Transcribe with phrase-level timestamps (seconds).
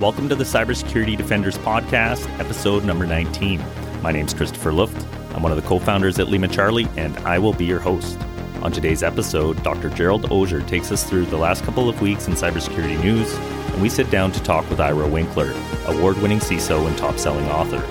[0.00, 3.60] Welcome to the Cybersecurity Defenders Podcast, episode number 19.
[4.00, 5.04] My name is Christopher Luft.
[5.34, 8.16] I'm one of the co founders at Lima Charlie, and I will be your host.
[8.62, 9.90] On today's episode, Dr.
[9.90, 13.88] Gerald Auger takes us through the last couple of weeks in cybersecurity news, and we
[13.88, 15.52] sit down to talk with Ira Winkler,
[15.86, 17.84] award winning CISO and top selling author.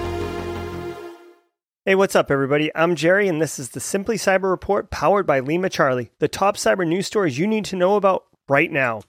[1.84, 2.71] Hey, what's up, everybody?
[2.74, 6.55] I'm Jerry, and this is the Simply Cyber Report powered by Lima Charlie, the top
[6.55, 9.02] cyber news stories you need to know about right now.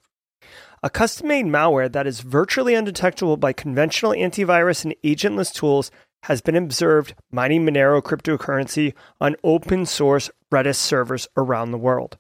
[0.83, 5.91] A custom made malware that is virtually undetectable by conventional antivirus and agentless tools
[6.25, 12.16] has been observed mining Monero cryptocurrency on open source Redis servers around the world.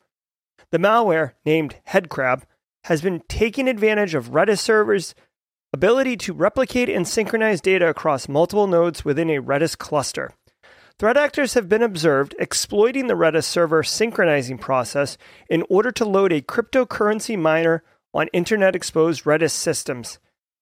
[0.70, 2.42] The malware, named Headcrab,
[2.84, 5.14] has been taking advantage of Redis servers'
[5.72, 10.32] ability to replicate and synchronize data across multiple nodes within a Redis cluster.
[10.98, 15.16] Threat actors have been observed exploiting the Redis server synchronizing process
[15.48, 20.18] in order to load a cryptocurrency miner on internet exposed Redis systems.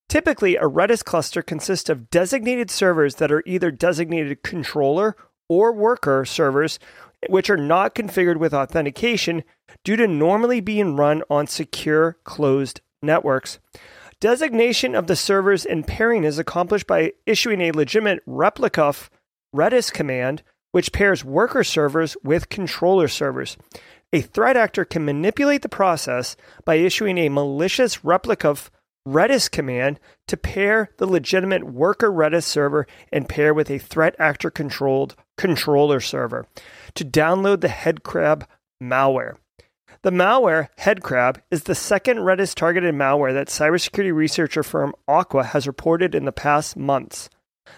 [0.09, 5.16] Typically, a Redis cluster consists of designated servers that are either designated controller
[5.48, 6.78] or worker servers,
[7.28, 9.42] which are not configured with authentication
[9.84, 13.58] due to normally being run on secure closed networks.
[14.20, 18.94] Designation of the servers and pairing is accomplished by issuing a legitimate replica
[19.55, 23.56] Redis command, which pairs worker servers with controller servers.
[24.12, 28.71] A threat actor can manipulate the process by issuing a malicious replica of
[29.07, 34.51] Redis command to pair the legitimate worker Redis server and pair with a threat actor
[34.51, 36.47] controlled controller server
[36.95, 38.47] to download the Headcrab
[38.83, 39.37] malware.
[40.03, 45.67] The malware, Headcrab, is the second Redis targeted malware that cybersecurity researcher firm Aqua has
[45.67, 47.29] reported in the past months.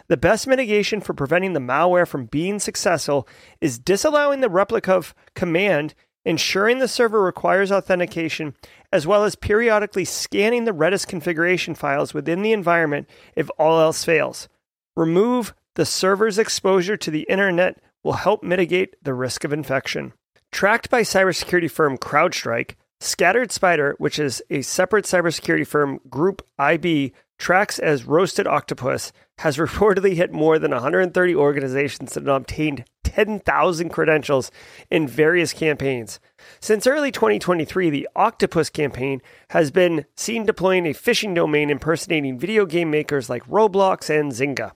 [0.09, 3.27] The best mitigation for preventing the malware from being successful
[3.61, 5.95] is disallowing the replica of command
[6.29, 8.55] ensuring the server requires authentication,
[8.93, 14.05] as well as periodically scanning the Redis configuration files within the environment if all else
[14.05, 14.47] fails.
[14.95, 20.12] Remove the server's exposure to the internet will help mitigate the risk of infection.
[20.53, 27.15] Tracked by cybersecurity firm CrowdStrike, Scattered Spider, which is a separate cybersecurity firm, Group IB,
[27.38, 34.50] tracks as Roasted Oktapus, has reportedly hit more than 130 organizations have obtained 10,000 credentials
[34.91, 36.21] in various campaigns.
[36.60, 42.66] Since early 2023, the Oktapus campaign has been seen deploying a phishing domain impersonating video
[42.66, 44.72] game makers like Roblox and Zynga,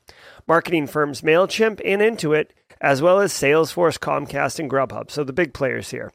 [0.49, 2.49] marketing firms MailChimp and Intuit,
[2.81, 6.12] as well as Salesforce, Comcast, and Grubhub, so the big players here.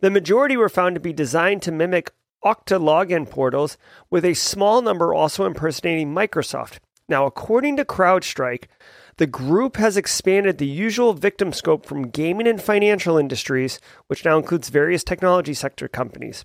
[0.00, 2.12] The majority were found to be designed to mimic
[2.44, 3.78] Okta login portals,
[4.10, 6.78] with a small number also impersonating Microsoft.
[7.08, 8.64] Now, according to CrowdStrike,
[9.18, 14.38] the group has expanded the usual victim scope from gaming and financial industries, which now
[14.38, 16.44] includes various technology sector companies.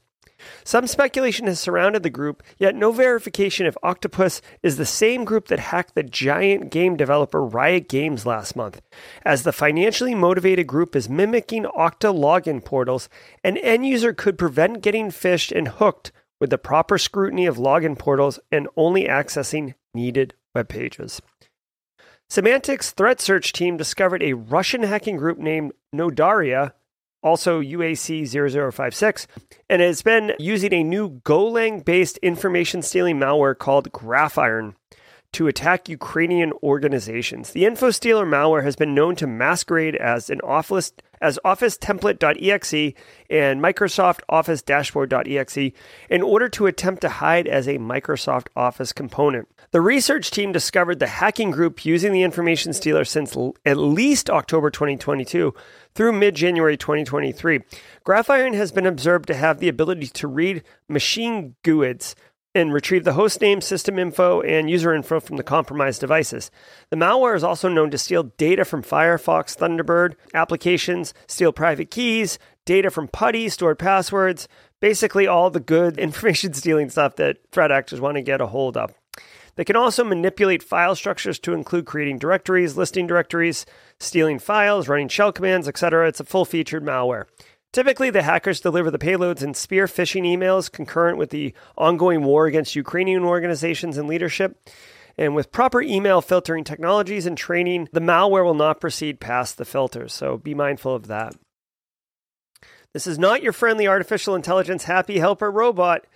[0.64, 5.48] Some speculation has surrounded the group, yet no verification if Oktapus is the same group
[5.48, 8.82] that hacked the giant game developer Riot Games last month.
[9.26, 13.10] As the financially motivated group is mimicking Okta login portals,
[13.44, 17.98] an end user could prevent getting phished and hooked with the proper scrutiny of login
[17.98, 21.22] portals and only accessing needed web pages.
[22.30, 26.74] Symantec's threat search team discovered a Russian hacking group named Nodaria,
[27.24, 29.28] also UAC 0056,
[29.70, 34.76] and has been using a new Golang based information stealing malware called Graphiron
[35.34, 37.52] to attack Ukrainian organizations.
[37.52, 42.94] The info stealer malware has been known to masquerade as an office as Office Template.exe
[43.30, 45.74] and Microsoft Office Dashboard.exe
[46.10, 49.50] in order to attempt to hide as a Microsoft Office component.
[49.72, 54.28] The research team discovered the hacking group using the information stealer since l- at least
[54.28, 55.54] October 2022
[55.94, 57.60] through mid January 2023.
[58.04, 62.16] Graphiron has been observed to have the ability to read machine GUIDs
[62.56, 66.50] and retrieve the host name, system info, and user info from the compromised devices.
[66.90, 72.40] The malware is also known to steal data from Firefox, Thunderbird applications, steal private keys,
[72.66, 74.48] data from PuTTY, stored passwords,
[74.80, 78.76] basically all the good information stealing stuff that threat actors want to get a hold
[78.76, 78.99] of.
[79.60, 83.66] They can also manipulate file structures to include creating directories, listing directories,
[84.00, 86.08] stealing files, running shell commands, etc.
[86.08, 87.26] It's a full featured malware.
[87.74, 92.46] Typically, the hackers deliver the payloads in spear phishing emails concurrent with the ongoing war
[92.46, 94.58] against Ukrainian organizations and leadership.
[95.18, 99.66] And with proper email filtering technologies and training, the malware will not proceed past the
[99.66, 100.14] filters.
[100.14, 101.36] So be mindful of that.
[102.94, 106.08] This is not your friendly artificial intelligence happy helper robot.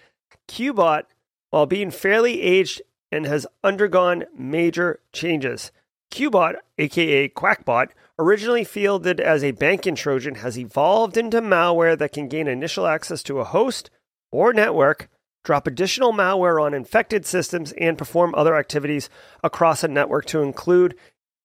[0.48, 1.04] Qbot,
[1.50, 2.82] while being fairly aged
[3.14, 5.72] and has undergone major changes.
[6.12, 7.90] Qbot, aka QakBot,
[8.20, 13.24] originally fielded as a banking Trojan, has evolved into malware that can gain initial access
[13.24, 13.90] to a host
[14.32, 15.10] or network
[15.44, 19.10] drop additional malware on infected systems, and perform other activities
[19.44, 20.96] across a network to include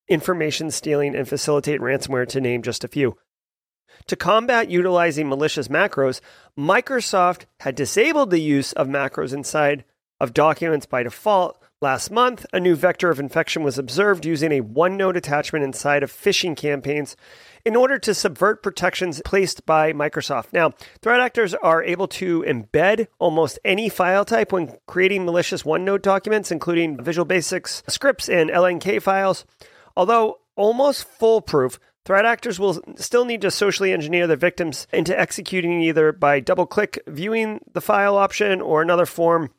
[0.07, 3.17] information stealing and facilitate ransomware, to name just a few.
[4.07, 6.21] To combat utilizing malicious macros,
[6.57, 9.83] Microsoft had disabled the use of macros inside
[10.19, 11.61] of documents by default.
[11.81, 16.11] Last month, a new vector of infection was observed using a OneNote attachment inside of
[16.11, 17.15] phishing campaigns
[17.65, 20.51] in order to subvert protections placed by Microsoft.
[20.51, 20.71] Now,
[21.01, 26.51] threat actors are able to embed almost any file type when creating malicious OneNote documents,
[26.51, 29.45] including Visual Basics scripts and LNK files.
[29.95, 35.79] Although almost foolproof, Threat actors will still need to socially engineer their victims into executing
[35.81, 39.51] either by double click viewing the file option or another form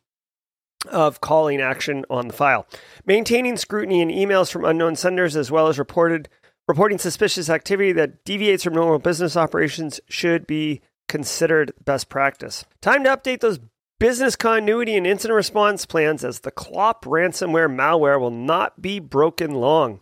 [0.89, 2.67] of calling action on the file.
[3.07, 6.29] Maintaining scrutiny in emails from unknown senders as well as reported
[6.67, 12.65] reporting suspicious activity that deviates from normal business operations should be considered best practice.
[12.81, 13.59] Time to update those
[13.99, 19.53] business continuity and incident response plans as the Clop ransomware malware will not be broken
[19.55, 20.01] long.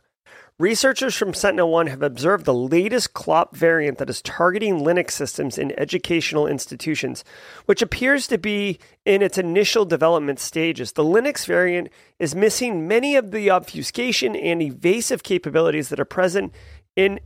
[0.60, 5.78] Researchers from SentinelOne have observed the latest CLOP variant that is targeting Linux systems in
[5.78, 7.22] educational institutions,
[7.66, 10.90] which appears to be in its initial development stages.
[10.90, 16.52] The Linux variant is missing many of the obfuscation and evasive capabilities that are present
[16.96, 17.20] in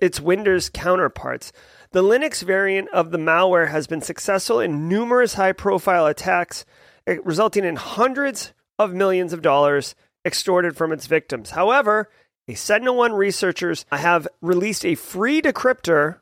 [0.00, 1.52] its Windows counterparts.
[1.90, 6.64] The Linux variant of the malware has been successful in numerous high profile attacks,
[7.06, 9.94] resulting in hundreds of millions of dollars
[10.24, 11.50] extorted from its victims.
[11.50, 12.08] However,
[12.48, 16.18] a SentinelOne researchers have released a free decryptor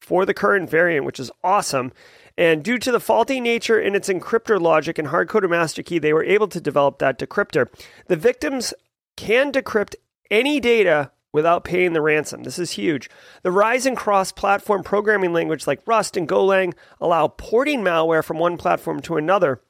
[0.00, 1.92] for the current variant, which is awesome.
[2.38, 6.14] And due to the faulty nature in its encryptor logic and hard-coded master key, they
[6.14, 7.68] were able to develop that decryptor.
[8.06, 8.72] The victims
[9.16, 9.96] can decrypt
[10.30, 12.42] any data without paying the ransom.
[12.42, 13.10] This is huge.
[13.42, 18.38] The rise in cross platform programming language like Rust and Golang allow porting malware from
[18.38, 19.60] one platform to another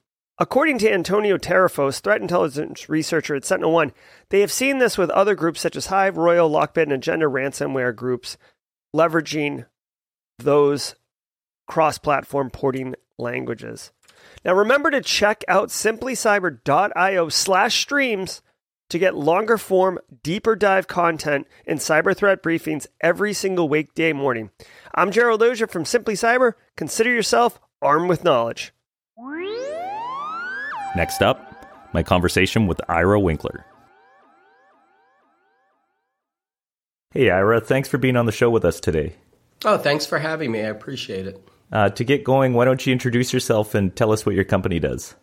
[0.42, 3.92] According to Antonio Tarrafos, threat intelligence researcher at Sentinel One,
[4.30, 7.94] they have seen this with other groups such as Hive, Royal, Lockbit, and Agenda ransomware
[7.94, 8.38] groups
[8.96, 9.66] leveraging
[10.38, 10.94] those
[11.68, 13.92] cross platform porting languages.
[14.42, 18.40] Now remember to check out simplycyber.io slash streams
[18.88, 24.48] to get longer form, deeper dive content and cyber threat briefings every single weekday morning.
[24.94, 26.54] I'm Gerald Auger from Simply Cyber.
[26.78, 28.72] Consider yourself armed with knowledge.
[30.96, 33.64] Next up, my conversation with Ira Winkler.
[37.12, 39.14] Hey, Ira, thanks for being on the show with us today.
[39.64, 40.60] Oh, thanks for having me.
[40.60, 41.48] I appreciate it.
[41.72, 44.80] Uh, to get going, why don't you introduce yourself and tell us what your company
[44.80, 45.14] does?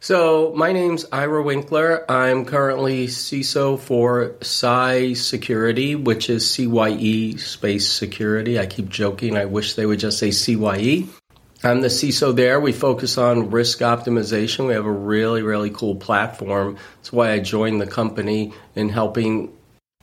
[0.00, 2.10] So, my name's Ira Winkler.
[2.10, 8.58] I'm currently CISO for CYE Security, which is CYE Space Security.
[8.58, 9.36] I keep joking.
[9.36, 11.08] I wish they would just say CYE.
[11.64, 12.60] I'm the CISO there.
[12.60, 14.66] We focus on risk optimization.
[14.66, 16.76] We have a really, really cool platform.
[16.96, 19.50] That's why I joined the company in helping,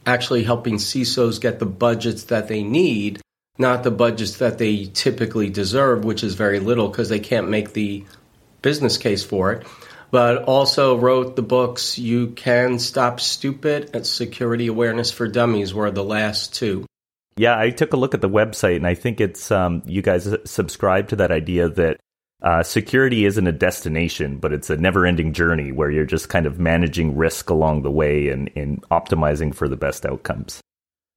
[0.03, 3.21] actually helping CISOs get the budgets that they need,
[3.59, 7.73] not the budgets that they typically deserve, which is very little because they can't make
[7.73, 8.05] the
[8.63, 9.67] business case for it.
[10.09, 15.91] But also wrote the books You Can Stop Stupid and Security Awareness for Dummies were
[15.91, 16.87] the last two.
[17.41, 20.31] Yeah, I took a look at the website, and I think it's um, you guys
[20.45, 21.97] subscribe to that idea that
[22.43, 26.59] uh, security isn't a destination, but it's a never-ending journey where you're just kind of
[26.59, 30.61] managing risk along the way and, and optimizing for the best outcomes.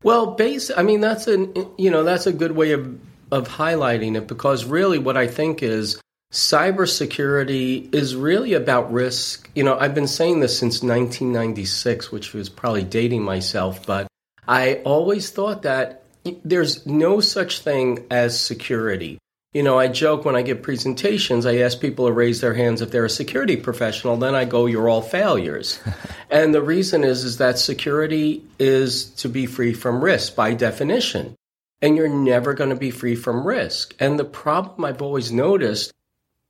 [0.02, 0.70] Well, base.
[0.74, 2.98] I mean, that's an you know that's a good way of
[3.30, 6.00] of highlighting it because really, what I think is
[6.32, 9.50] cybersecurity is really about risk.
[9.54, 14.06] You know, I've been saying this since 1996, which was probably dating myself, but
[14.48, 16.00] I always thought that
[16.44, 19.18] there's no such thing as security.
[19.52, 22.82] You know, I joke when I give presentations, I ask people to raise their hands
[22.82, 25.78] if they're a security professional, then I go, you're all failures.
[26.30, 31.36] and the reason is, is that security is to be free from risk by definition.
[31.80, 33.94] And you're never going to be free from risk.
[34.00, 35.92] And the problem I've always noticed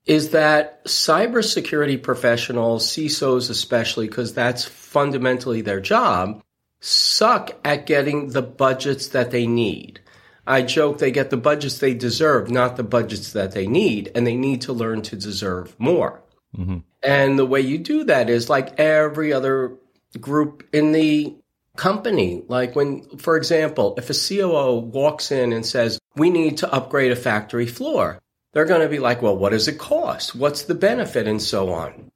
[0.07, 6.43] is that cybersecurity professionals, CISOs especially, because that's fundamentally their job,
[6.85, 10.01] suck at getting the budgets that they need.
[10.47, 14.27] I joke they get the budgets they deserve, not the budgets that they need, and
[14.27, 16.23] they need to learn to deserve more.
[16.55, 16.79] Mm-hmm.
[17.03, 19.79] And the way you do that is like every other
[20.21, 21.35] group in the
[21.75, 22.43] company.
[22.49, 27.13] Like when, for example, if a COO walks in and says, we need to upgrade
[27.13, 28.21] a factory floor,
[28.53, 30.35] they're going to be like, well, what does it cost?
[30.35, 31.27] What's the benefit?
[31.27, 32.11] And so on.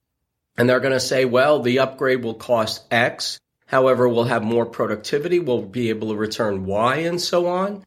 [0.58, 4.64] And they're going to say, well, the upgrade will cost X However, we'll have more
[4.64, 5.38] productivity.
[5.38, 7.84] We'll be able to return Y and so on.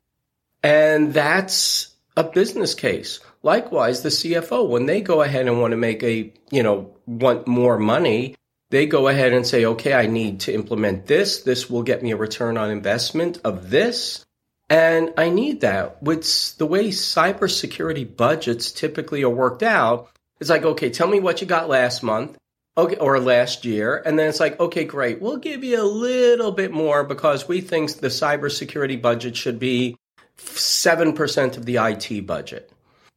[0.61, 3.19] And that's a business case.
[3.41, 7.47] Likewise, the CFO, when they go ahead and want to make a, you know, want
[7.47, 8.35] more money,
[8.69, 11.41] they go ahead and say, okay, I need to implement this.
[11.41, 14.23] This will get me a return on investment of this.
[14.69, 16.01] And I need that.
[16.03, 20.09] With the way cybersecurity budgets typically are worked out,
[20.39, 22.37] it's like, okay, tell me what you got last month.
[22.77, 24.01] Okay, or last year.
[24.05, 25.21] And then it's like, okay, great.
[25.21, 29.97] We'll give you a little bit more because we think the cybersecurity budget should be
[30.37, 32.71] 7% of the IT budget.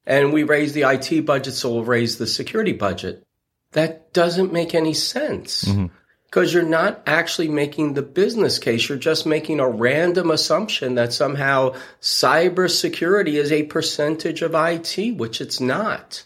[0.07, 3.25] And we raise the IT budget, so we'll raise the security budget.
[3.73, 5.65] That doesn't make any sense.
[5.65, 5.87] Mm-hmm
[6.35, 8.89] because you're not actually making the business case.
[8.89, 15.41] You're just making a random assumption that somehow cybersecurity is a percentage of IT, which
[15.41, 16.25] it's not.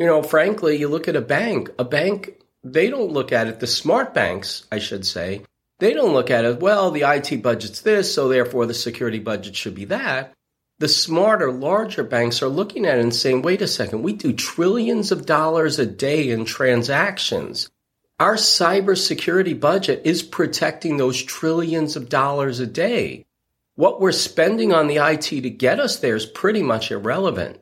[0.00, 2.40] You know, frankly, you look at a bank, a bank,
[2.72, 5.42] they don't look at it, the smart banks, I should say,
[5.78, 9.56] they don't look at it, well, the IT budget's this, so therefore the security budget
[9.56, 10.32] should be that.
[10.78, 14.32] The smarter, larger banks are looking at it and saying, wait a second, we do
[14.32, 17.70] trillions of dollars a day in transactions
[18.18, 23.26] our cybersecurity budget is protecting those trillions of dollars a day.
[23.74, 27.60] What we're spending on the IT to get us there is pretty much irrelevant.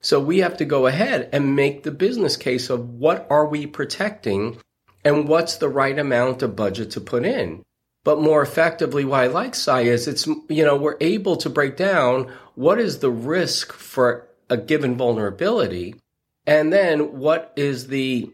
[0.00, 3.66] So we have to go ahead and make the business case of what are we
[3.66, 4.58] protecting
[5.04, 7.64] and what's the right amount of budget to put in.
[8.04, 11.76] But more effectively, why I like CYE is it's, you know, we're able to break
[11.76, 15.96] down what is the risk for a given vulnerability
[16.46, 18.30] and then what is the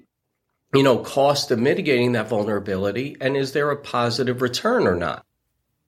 [0.74, 5.24] you know, cost of mitigating that vulnerability and is there a positive return or not?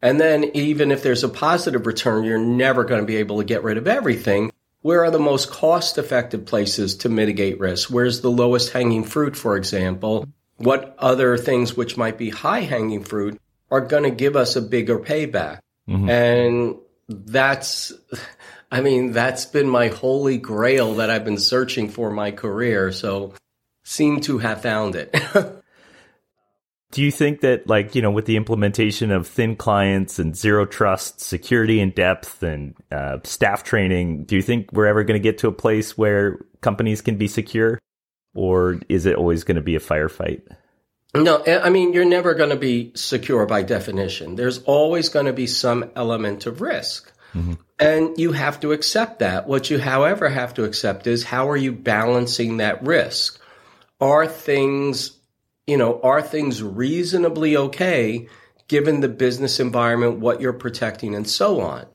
[0.01, 3.45] And then even if there's a positive return, you're never going to be able to
[3.45, 4.53] get rid of everything.
[4.87, 7.91] Where are the most cost effective places to mitigate risk?
[7.91, 10.29] Where's the lowest hanging fruit, for example?
[10.59, 14.63] What other things which might be high hanging fruit are going to give us a
[14.63, 15.59] bigger payback?
[15.89, 16.09] Mm-hmm.
[16.09, 16.77] And
[17.09, 17.95] that's,
[18.71, 22.93] I mean, that's been my holy grail that I've been searching for my career.
[22.93, 23.35] So
[23.83, 25.13] seem to have found it.
[26.93, 30.65] do you think that, like, you know, with the implementation of thin clients and zero
[30.65, 35.23] trust, security in depth, and uh, staff training, do you think we're ever going to
[35.23, 37.79] get to a place where companies can be secure?
[38.35, 40.43] Or is it always going to be a firefight?
[41.15, 44.37] No, I mean, you're never going to be secure by definition.
[44.37, 47.11] There's always going to be some element of risk.
[47.35, 47.55] Mm-hmm.
[47.79, 49.47] And you have to accept that.
[49.47, 53.41] What you, however, have to accept is how are you balancing that risk?
[54.01, 55.13] are things,
[55.67, 58.29] you know, are things reasonably okay
[58.69, 61.87] given the business environment, what you're protecting, and so on?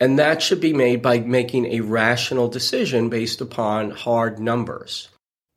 [0.00, 5.08] And that should be made by making a rational decision based upon hard numbers,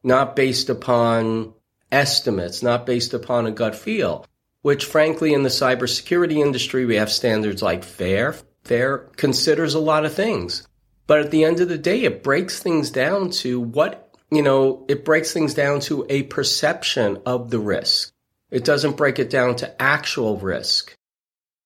[0.03, 1.53] not based upon
[1.91, 4.25] estimates, not based upon a gut feel,
[4.61, 8.35] which frankly in the cybersecurity industry, we have standards like FAIR.
[8.63, 10.67] FAIR considers a lot of things.
[11.07, 14.04] But at the end of the day, it breaks things down to what
[14.35, 18.11] you know, it breaks things down to a perception of the risk.
[18.51, 20.95] It doesn't break it down to actual risk.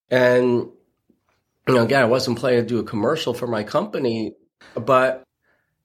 [0.09, 0.69] And,
[1.67, 4.33] you know, again, I wasn't planning to do a commercial for my company,
[4.75, 5.23] but,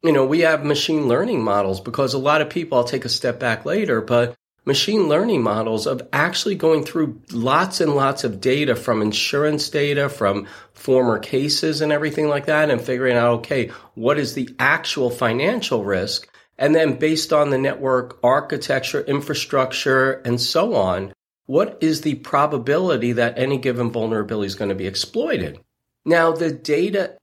[0.03, 3.11] you know, we have machine learning models because a lot of people, I'll take a
[3.11, 8.41] step back later, but machine learning models of actually going through lots and lots of
[8.41, 13.71] data from insurance data, from former cases and everything like that, and figuring out, okay,
[13.95, 16.29] what is the actual financial risk?
[16.59, 21.13] And then based on the network architecture, infrastructure, and so on,
[21.47, 25.59] what is the probability that any given vulnerability is going to be exploited?
[26.05, 27.17] Now, the data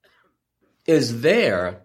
[0.85, 1.81] is there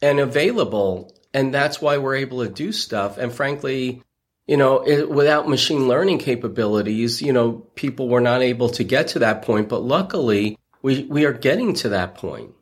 [0.00, 3.18] and available, and that's why we're able to do stuff.
[3.18, 4.02] And frankly,
[4.46, 9.08] you know, it, without machine learning capabilities, you know, people were not able to get
[9.08, 9.68] to that point.
[9.68, 12.52] But luckily, we, we are getting to that point.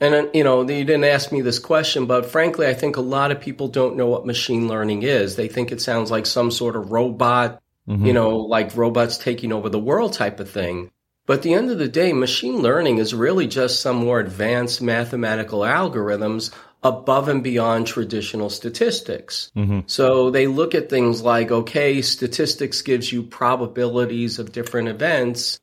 [0.00, 3.02] And, uh, you know, you didn't ask me this question, but frankly, I think a
[3.02, 5.36] lot of people don't know what machine learning is.
[5.36, 8.04] They think it sounds like some sort of robot, mm-hmm.
[8.04, 10.90] you know, like robots taking over the world type of thing.
[11.26, 14.82] But at the end of the day, machine learning is really just some more advanced
[14.82, 19.50] mathematical algorithms above and beyond traditional statistics.
[19.56, 19.80] Mm-hmm.
[19.86, 25.60] So they look at things like, okay, statistics gives you probabilities of different events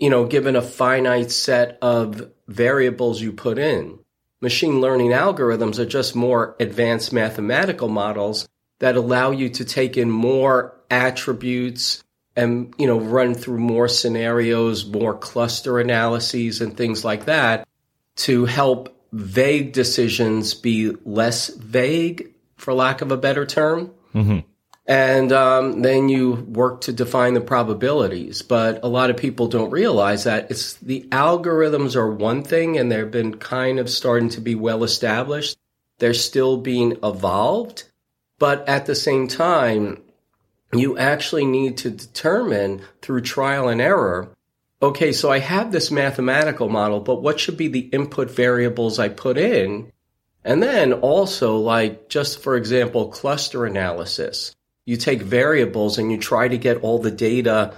[0.00, 3.98] you know, given a finite set of variables you put in.
[4.40, 8.48] Machine learning algorithms are just more advanced mathematical models
[8.80, 12.02] that allow you to take in more attributes
[12.34, 17.66] and, you know, run through more scenarios, more cluster analyses and things like that
[18.16, 23.92] to help vague decisions be less vague, for lack of a better term.
[24.14, 24.40] Mm-hmm.
[24.90, 28.42] And um, then you work to define the probabilities.
[28.42, 32.90] But a lot of people don't realize that it's the algorithms are one thing and
[32.90, 35.56] they've been kind of starting to be well established.
[35.98, 37.84] They're still being evolved.
[38.40, 40.02] But at the same time,
[40.72, 44.34] you actually need to determine through trial and error
[44.82, 49.08] okay, so I have this mathematical model, but what should be the input variables I
[49.08, 49.92] put in?
[50.44, 54.54] And then also, like, just for example, cluster analysis.
[54.90, 57.74] You take variables and you try to get all the data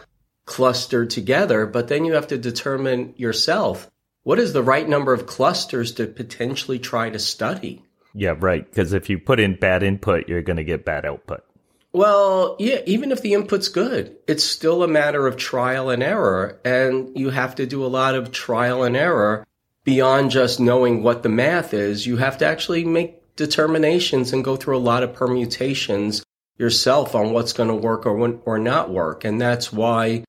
[0.46, 3.90] clustered together, but then you have to determine yourself
[4.22, 7.84] what is the right number of clusters to potentially try to study.
[8.14, 8.64] Yeah, right.
[8.64, 11.44] Because if you put in bad input, you're going to get bad output.
[11.92, 16.62] Well, yeah, even if the input's good, it's still a matter of trial and error.
[16.64, 19.46] And you have to do a lot of trial and error
[19.84, 22.06] beyond just knowing what the math is.
[22.06, 26.22] You have to actually make determinations and go through a lot of permutations
[26.62, 29.24] yourself on what's going to work or, or not work.
[29.24, 30.24] And that's why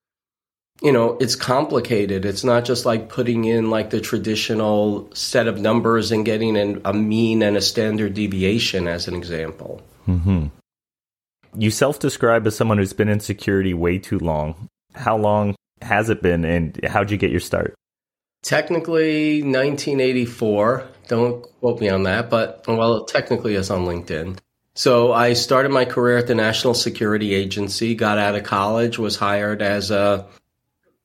[0.82, 2.24] you know, it's complicated.
[2.24, 6.82] It's not just like putting in like the traditional set of numbers and getting an,
[6.84, 9.80] a mean and a standard deviation, as an example.
[10.08, 10.46] Mm-hmm.
[11.56, 14.68] You self describe as someone who's been in security way too long.
[14.94, 17.74] How long has it been, and how'd you get your start?
[18.42, 20.86] Technically, 1984.
[21.08, 24.38] Don't quote me on that, but well, technically, it's on LinkedIn.
[24.76, 29.16] So I started my career at the National Security Agency, got out of college, was
[29.16, 30.26] hired as a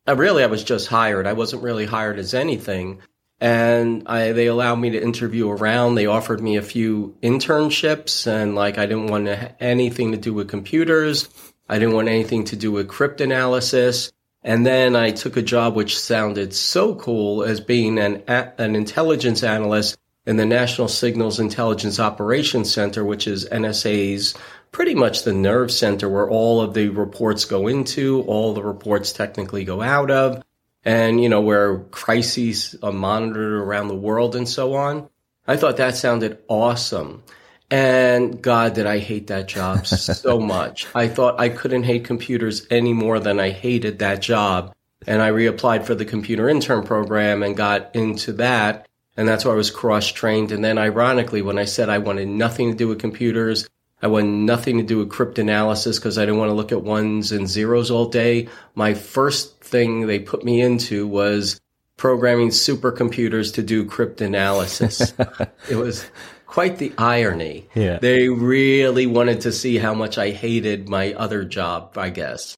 [0.08, 1.28] I really I was just hired.
[1.28, 3.00] I wasn't really hired as anything.
[3.40, 5.96] And I, they allowed me to interview around.
[5.96, 10.50] They offered me a few internships and like I didn't want anything to do with
[10.50, 11.30] computers.
[11.70, 14.12] I didn't want anything to do with cryptanalysis.
[14.42, 19.44] And then I took a job which sounded so cool as being an, an intelligence
[19.44, 19.98] analyst
[20.30, 24.36] in the National Signals Intelligence Operations Center, which is NSA's
[24.72, 29.12] pretty much the nerve center where all of the reports go into, all the reports
[29.12, 30.44] technically go out of,
[30.86, 35.10] and, you know, where crises are monitored around the world and so on.
[35.48, 37.24] I thought that sounded awesome.
[37.72, 40.86] And God, did I hate that job so much.
[40.94, 44.76] I thought I couldn't hate computers any more than I hated that job.
[45.08, 48.86] And I reapplied for the computer intern program and got into that.
[49.20, 50.54] And that's where I was cross trained.
[50.54, 53.68] And then ironically, when I said I wanted nothing to do with computers,
[54.02, 57.34] I wanted nothing to do with cryptanalysis because I didn't want to look at ones
[57.34, 58.48] and zeros all day.
[58.76, 61.60] My first thing they put me into was
[61.98, 65.12] programming supercomputers to do cryptanalysis.
[65.70, 66.06] it was
[66.46, 67.68] quite the irony.
[67.76, 68.00] Yeah.
[68.00, 72.56] They really wanted to see how much I hated my other job, I guess.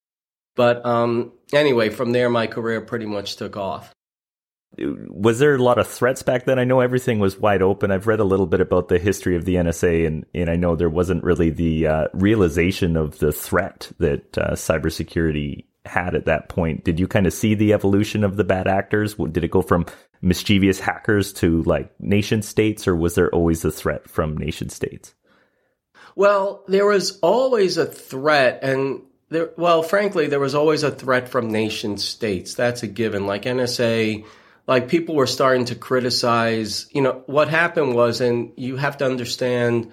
[0.54, 3.95] But um, anyway, from there, my career pretty much took off
[4.77, 6.57] was there a lot of threats back then?
[6.57, 7.91] I know everything was wide open.
[7.91, 10.75] I've read a little bit about the history of the NSA, and, and I know
[10.75, 16.47] there wasn't really the uh, realization of the threat that uh, cybersecurity had at that
[16.47, 16.84] point.
[16.84, 19.15] Did you kind of see the evolution of the bad actors?
[19.15, 19.88] Did it go from
[20.21, 25.13] mischievous hackers to like nation states, or was there always a threat from nation states?
[26.15, 31.29] Well, there was always a threat, and there, well, frankly, there was always a threat
[31.29, 32.53] from nation states.
[32.53, 33.25] That's a given.
[33.25, 34.25] Like NSA
[34.67, 39.06] like people were starting to criticize, you know, what happened was, and you have to
[39.06, 39.91] understand,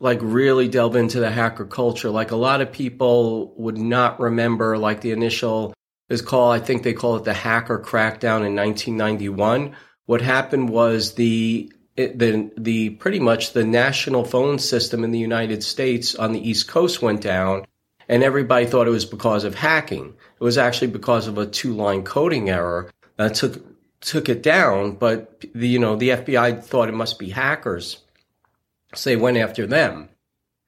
[0.00, 2.10] like really delve into the hacker culture.
[2.10, 5.74] Like a lot of people would not remember, like the initial
[6.08, 9.74] is called, I think they call it the hacker crackdown in 1991.
[10.06, 15.62] What happened was the the the pretty much the national phone system in the United
[15.62, 17.64] States on the East Coast went down,
[18.08, 20.08] and everybody thought it was because of hacking.
[20.08, 23.73] It was actually because of a two line coding error that took
[24.04, 27.98] took it down, but the, you know, the FBI thought it must be hackers.
[28.94, 30.10] So they went after them.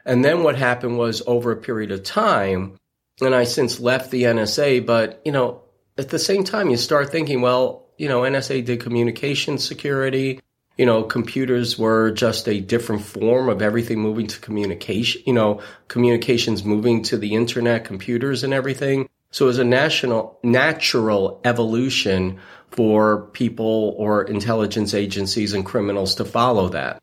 [0.05, 2.79] And then what happened was over a period of time,
[3.21, 5.63] and I since left the NSA, but you know,
[5.99, 10.41] at the same time you start thinking, well, you know, NSA did communication security.
[10.79, 15.63] You know, computers were just a different form of everything moving to communication, you know,
[15.89, 19.09] communications moving to the internet, computers and everything.
[19.31, 22.39] So it was a national, natural evolution
[22.71, 27.03] for people or intelligence agencies and criminals to follow that.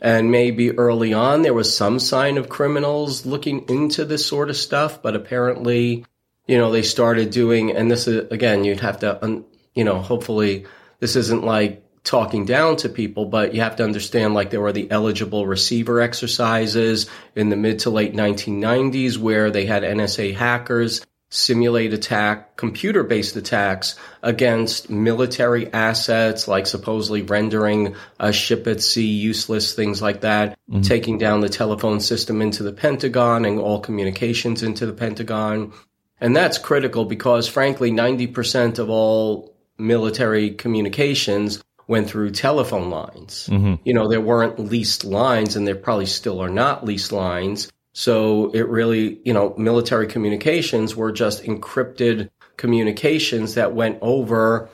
[0.00, 4.56] And maybe early on there was some sign of criminals looking into this sort of
[4.56, 6.04] stuff, but apparently,
[6.46, 10.66] you know, they started doing, and this is, again, you'd have to, you know, hopefully
[11.00, 14.72] this isn't like talking down to people, but you have to understand like there were
[14.72, 21.04] the eligible receiver exercises in the mid to late 1990s where they had NSA hackers
[21.30, 29.06] simulate attack, computer based attacks against military assets, like supposedly rendering a ship at sea
[29.06, 30.80] useless, things like that, mm-hmm.
[30.80, 35.72] taking down the telephone system into the Pentagon and all communications into the Pentagon.
[36.20, 43.48] And that's critical because frankly, 90% of all military communications went through telephone lines.
[43.50, 43.74] Mm-hmm.
[43.84, 47.70] You know, there weren't leased lines and there probably still are not leased lines.
[47.98, 54.70] So it really, you know, military communications were just encrypted communications that went over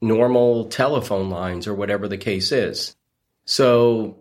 [0.00, 2.96] normal telephone lines or whatever the case is.
[3.44, 4.16] So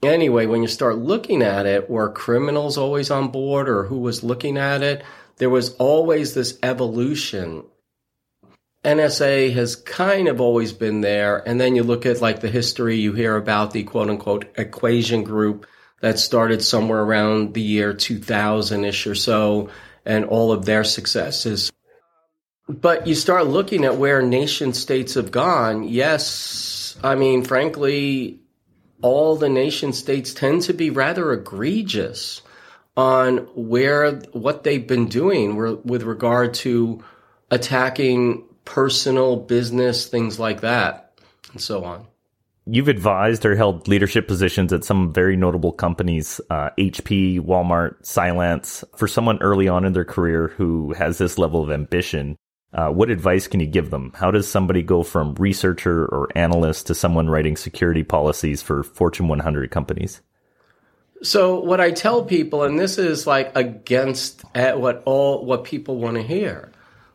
[0.00, 4.22] anyway, when you start looking at it, were criminals always on board or who was
[4.22, 5.02] looking at it?
[5.38, 7.64] There was always this evolution
[8.84, 11.36] NSA has kind of always been there.
[11.48, 15.24] And then you look at like the history, you hear about the quote unquote equation
[15.24, 15.66] group
[16.00, 19.70] that started somewhere around the year 2000 ish or so
[20.04, 21.72] and all of their successes.
[22.68, 25.84] But you start looking at where nation states have gone.
[25.84, 28.40] Yes, I mean, frankly,
[29.00, 32.42] all the nation states tend to be rather egregious
[32.96, 37.02] on where what they've been doing with regard to
[37.50, 41.18] attacking personal, business, things like that,
[41.52, 42.06] and so on.
[42.70, 48.84] You've advised or held leadership positions at some very notable companies, uh, HP, Walmart, Cylance.
[48.94, 52.36] For someone early on in their career who has this level of ambition,
[52.74, 54.12] uh, what advice can you give them?
[54.14, 59.28] How does somebody go from researcher or analyst to someone writing security policies for Fortune
[59.28, 60.20] 100 companies?
[61.22, 65.96] So what I tell people, and this is like against eh, what all what people
[65.96, 66.70] want to hear,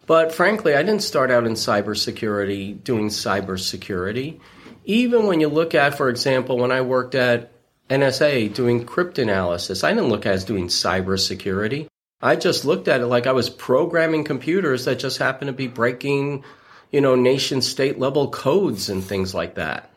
[0.08, 4.40] but frankly, I didn't start out in cybersecurity doing cybersecurity.
[4.86, 7.52] Even when you look at, for example, when I worked at
[7.90, 11.88] NSA doing cryptanalysis, I didn't look at as doing cybersecurity.
[12.22, 15.68] I just looked at it like I was programming computers that just happened to be
[15.68, 16.44] breaking,
[16.92, 19.90] you know, nation state level codes and things like that.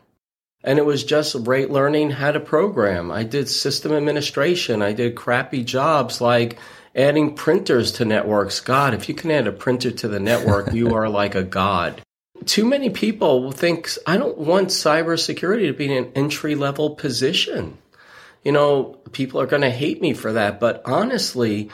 [0.63, 3.11] And it was just great learning how to program.
[3.11, 4.81] I did system administration.
[4.81, 6.57] I did crappy jobs like
[6.95, 8.59] adding printers to networks.
[8.59, 12.01] God, if you can add a printer to the network, you are like a god.
[12.47, 17.77] Too many people think I don't want cybersecurity to be an entry level position.
[18.43, 21.69] You know, people are going to hate me for that, but honestly,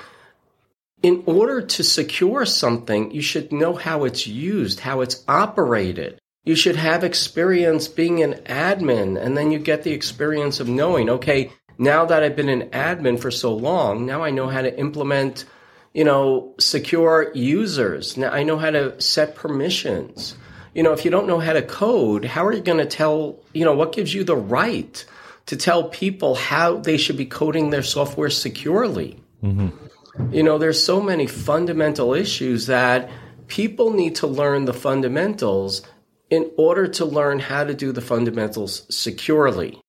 [1.03, 6.19] in order to secure something, you should know how it's used, how it's operated.
[6.43, 11.07] You should have experience being an admin, and then you get the experience of knowing,
[11.07, 14.79] okay, now that I've been an admin for so long, now I know how to
[14.79, 15.45] implement,
[15.93, 18.17] you know, secure users.
[18.17, 20.35] Now I know how to set permissions.
[20.73, 23.39] You know, if you don't know how to code, how are you going to tell,
[23.53, 25.05] you know, what gives you the right
[25.45, 29.19] to tell people how they should be coding their software securely?
[29.43, 30.33] Mm-hmm.
[30.33, 33.09] You know, there's so many fundamental issues that
[33.47, 35.81] people need to learn the fundamentals
[36.29, 39.79] in order to learn how to do the fundamentals securely.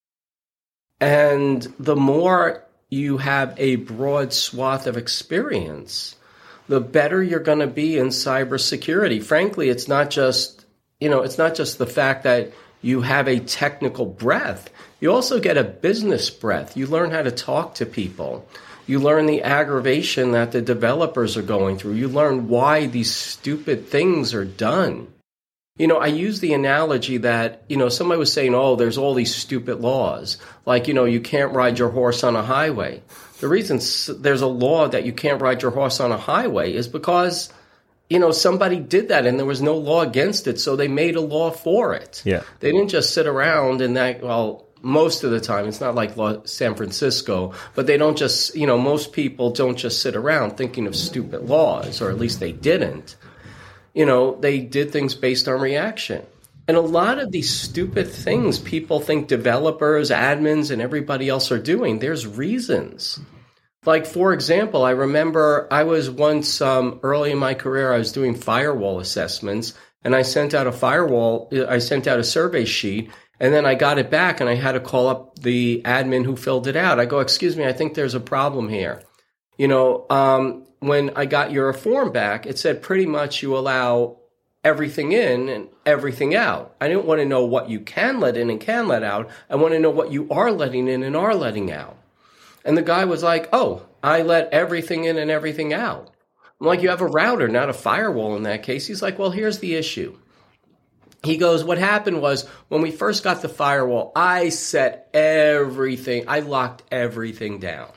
[1.01, 6.17] And the more you have a broad swath of experience,
[6.69, 9.23] the better you're going to be in cybersecurity.
[9.23, 10.64] Frankly, it's not just,
[11.01, 12.53] you know, it's not just the fact that
[12.83, 14.71] you have a technical breadth.
[15.01, 16.77] You also get a business breadth.
[16.77, 18.47] You learn how to talk to people.
[18.87, 21.95] You learn the aggravation that the developers are going through.
[21.95, 25.09] You learn why these stupid things are done.
[25.77, 29.15] You know, I use the analogy that, you know, somebody was saying, oh, there's all
[29.15, 30.39] these stupid laws.
[30.67, 33.03] Like, you know, you can't ride your horse on a highway.
[33.41, 33.81] The reason
[34.23, 37.53] there's a law that you can't ride your horse on a highway is because,
[38.11, 40.61] you know, somebody did that and there was no law against it.
[40.61, 42.23] So they made a law for it.
[42.25, 42.43] Yeah.
[42.61, 46.13] They didn't just sit around and that, well, most of the time, it's not like
[46.47, 50.87] San Francisco, but they don't just, you know, most people don't just sit around thinking
[50.87, 53.17] of stupid laws, or at least they didn't
[53.95, 56.27] you know, they did things based on reaction.
[56.67, 61.59] And a lot of these stupid things people think developers, admins, and everybody else are
[61.59, 63.21] doing, there's reasons.
[63.87, 68.13] Like, for example, I remember I was once um, early in my career, I was
[68.13, 73.11] doing firewall assessments, and I sent out a firewall, I sent out a survey sheet,
[73.41, 76.37] and then I got it back and I had to call up the admin who
[76.37, 77.01] filled it out.
[77.01, 79.03] I go, Excuse me, I think there's a problem here.
[79.59, 84.19] You know, um, when I got your form back, it said pretty much you allow
[84.63, 86.75] everything in and everything out.
[86.81, 89.31] I didn't want to know what you can let in and can let out.
[89.51, 91.99] I want to know what you are letting in and are letting out.
[92.65, 96.11] And the guy was like, Oh, I let everything in and everything out.
[96.61, 98.87] I'm like, You have a router, not a firewall in that case.
[98.87, 100.17] He's like, Well, here's the issue.
[101.23, 106.41] He goes, What happened was when we first got the firewall, I set everything, I
[106.41, 107.91] locked everything down.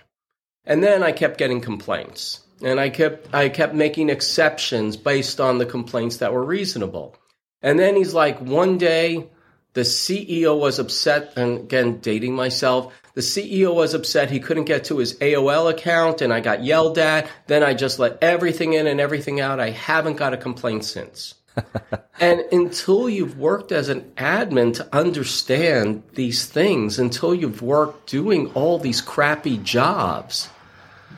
[0.66, 5.58] And then I kept getting complaints and I kept I kept making exceptions based on
[5.58, 7.16] the complaints that were reasonable.
[7.62, 9.30] And then he's like, one day
[9.78, 13.00] the CEO was upset, and again dating myself.
[13.14, 16.98] The CEO was upset he couldn't get to his AOL account, and I got yelled
[16.98, 17.30] at.
[17.46, 19.60] Then I just let everything in and everything out.
[19.60, 21.36] I haven't got a complaint since.
[22.20, 28.52] and until you've worked as an admin to understand these things, until you've worked doing
[28.54, 30.50] all these crappy jobs,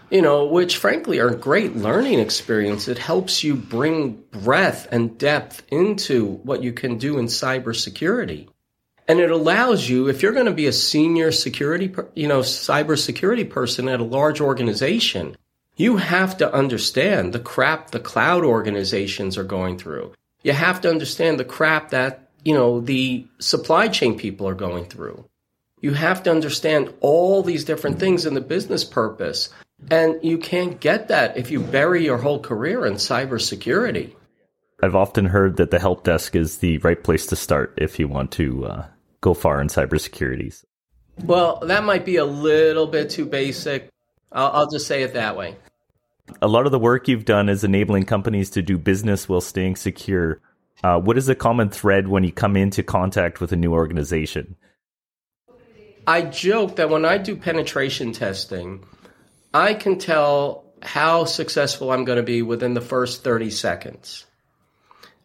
[0.10, 5.18] you know, which frankly are a great learning experience, it helps you bring breadth and
[5.18, 8.49] depth into what you can do in cybersecurity.
[9.10, 13.50] And it allows you, if you're going to be a senior security, you know, cybersecurity
[13.50, 15.36] person at a large organization,
[15.76, 20.14] you have to understand the crap the cloud organizations are going through.
[20.44, 24.86] You have to understand the crap that, you know, the supply chain people are going
[24.86, 25.28] through.
[25.82, 29.50] You have to understand all these different things in the business purpose.
[29.90, 34.14] And you can't get that if you bury your whole career in cybersecurity.
[34.84, 38.08] I've often heard that the help desk is the right place to start if you
[38.08, 38.86] want to uh,
[39.22, 40.64] go far in cybersecurity.
[41.24, 43.90] Well, that might be a little bit too basic.
[44.32, 45.56] I'll, I'll just say it that way.
[46.42, 49.76] A lot of the work you've done is enabling companies to do business while staying
[49.76, 50.40] secure.
[50.84, 54.56] Uh, what is the common thread when you come into contact with a new organization?
[56.08, 58.86] I joke that when I do penetration testing,
[59.54, 64.26] I can tell how successful I'm going to be within the first 30 seconds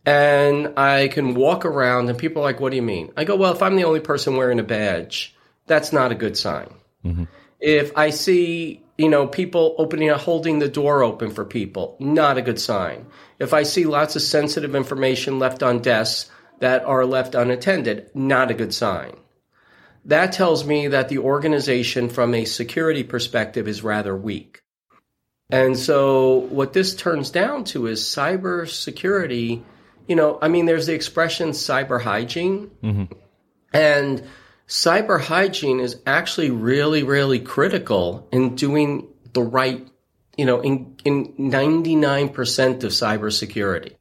[0.06, 3.12] and I can walk around and people are like, what do you mean?
[3.16, 5.34] I go, well, if I'm the only person wearing a badge,
[5.66, 6.68] that's not a good sign.
[7.04, 7.24] Mm-hmm.
[7.60, 12.42] If I see, you know, people opening, holding the door open for people, not a
[12.42, 13.06] good sign.
[13.38, 18.50] If I see lots of sensitive information left on desks that are left unattended, not
[18.50, 19.16] a good sign.
[20.04, 24.60] That tells me that the organization from a security perspective is rather weak.
[25.50, 29.62] And so what this turns down to is cybersecurity
[30.06, 32.70] you know, I mean, there's the expression cyber hygiene.
[32.82, 33.12] Mm-hmm.
[33.72, 34.22] And
[34.68, 39.86] cyber hygiene is actually really, really critical in doing the right,
[40.36, 42.30] you know, in, in 99%
[42.84, 43.96] of cybersecurity.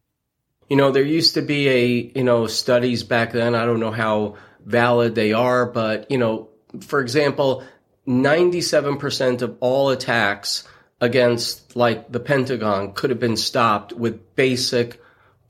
[0.70, 3.56] You know, there used to be a, you know, studies back then.
[3.56, 6.50] I don't know how valid they are, but, you know,
[6.82, 7.64] for example,
[8.08, 10.68] 97% of all attacks
[11.02, 15.02] against like the Pentagon could have been stopped with basic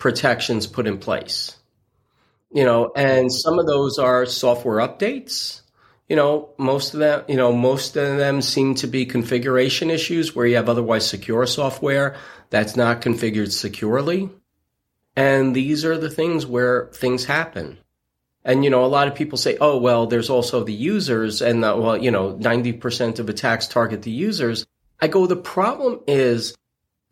[0.04, 1.56] protections put in place.
[2.52, 5.62] You know, and some of those are software updates.
[6.10, 10.36] You know, most of them, you know, most of them seem to be configuration issues
[10.36, 12.18] where you have otherwise secure software
[12.50, 14.30] that's not configured securely.
[15.16, 17.78] And these are the things where things happen.
[18.44, 21.64] And, you know, a lot of people say, oh, well, there's also the users and,
[21.64, 24.66] the, well, you know, 90% of attacks target the users.
[25.00, 26.56] I go, the problem is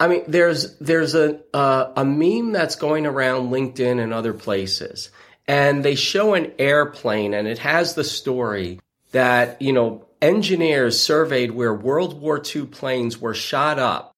[0.01, 5.11] I mean, there's there's a uh, a meme that's going around LinkedIn and other places,
[5.47, 8.79] and they show an airplane, and it has the story
[9.11, 14.15] that you know engineers surveyed where World War II planes were shot up,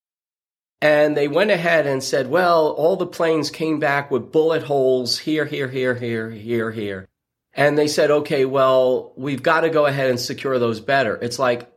[0.81, 5.19] and they went ahead and said, well, all the planes came back with bullet holes
[5.19, 7.09] here, here, here, here, here, here,
[7.53, 11.17] and they said, okay, well, we've got to go ahead and secure those better.
[11.17, 11.69] It's like,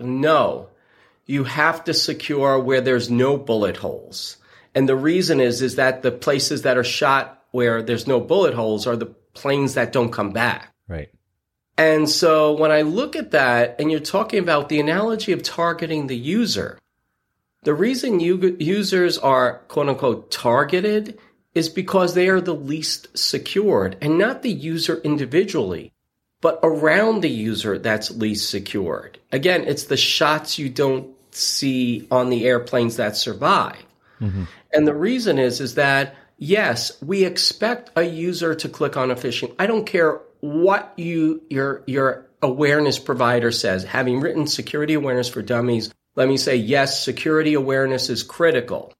[0.00, 0.68] no
[1.32, 4.36] you have to secure where there's no bullet holes.
[4.74, 8.52] And the reason is, is that the places that are shot where there's no bullet
[8.52, 10.74] holes are the planes that don't come back.
[10.86, 11.08] Right.
[11.78, 16.06] And so when I look at that and you're talking about the analogy of targeting
[16.06, 16.78] the user,
[17.62, 21.18] the reason you, users are quote unquote targeted
[21.54, 25.94] is because they are the least secured and not the user individually,
[26.42, 29.18] but around the user that's least secured.
[29.30, 33.82] Again, it's the shots you don't see on the airplanes that survive.
[34.20, 34.44] Mm-hmm.
[34.72, 39.14] And the reason is is that yes, we expect a user to click on a
[39.14, 39.54] phishing.
[39.58, 43.84] I don't care what you your your awareness provider says.
[43.84, 48.92] Having written security awareness for dummies, let me say yes, security awareness is critical.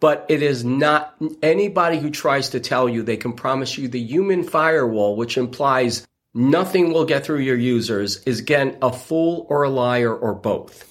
[0.00, 4.00] But it is not anybody who tries to tell you they can promise you the
[4.00, 9.64] human firewall, which implies nothing will get through your users, is again a fool or
[9.64, 10.86] a liar or both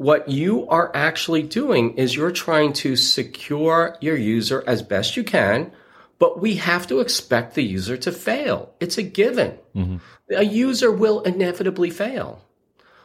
[0.00, 5.22] what you are actually doing is you're trying to secure your user as best you
[5.22, 5.70] can,
[6.18, 8.72] but we have to expect the user to fail.
[8.80, 9.58] It's a given.
[9.76, 9.98] Mm-hmm.
[10.30, 12.40] A user will inevitably fail.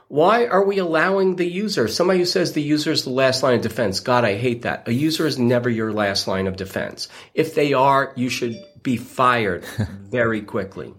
[0.08, 1.90] Why are we allowing the user?
[1.90, 4.00] Somebody who says the user is the last line of defense.
[4.00, 4.88] God, I hate that.
[4.88, 7.10] A user is never your last line of defense.
[7.34, 9.66] If they are, you should be fired
[10.10, 10.94] very quickly.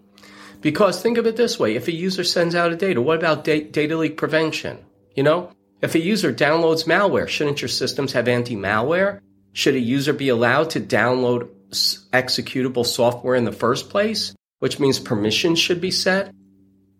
[0.61, 1.75] Because think of it this way.
[1.75, 4.77] If a user sends out a data, what about da- data leak prevention?
[5.15, 5.51] You know,
[5.83, 9.21] if a user downloads malware, shouldn't your systems have anti-malware?
[9.53, 11.49] Should a user be allowed to download
[12.13, 16.33] executable software in the first place, which means permissions should be set?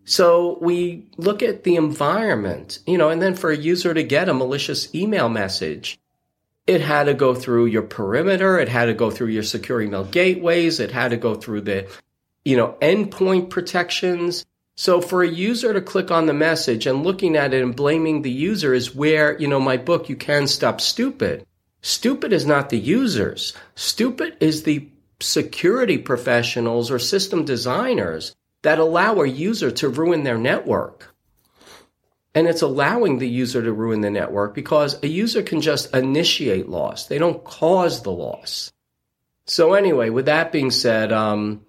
[0.05, 4.29] So we look at the environment, you know, and then for a user to get
[4.29, 5.99] a malicious email message,
[6.65, 8.59] it had to go through your perimeter.
[8.59, 10.79] It had to go through your secure email gateways.
[10.79, 11.89] It had to go through the,
[12.45, 14.45] you know, endpoint protections.
[14.77, 18.21] So for a user to click on the message and looking at it and blaming
[18.21, 21.47] the user is where, you know, my book, You Can Stop Stupid.
[21.81, 23.53] Stupid is not the users.
[23.73, 24.87] Stupid is the
[25.19, 31.15] security professionals or system designers that allow a user to ruin their network.
[32.35, 36.69] And it's allowing the user to ruin the network because a user can just initiate
[36.69, 37.07] loss.
[37.07, 38.71] They don't cause the loss.
[39.47, 41.65] So anyway, with that being said, um,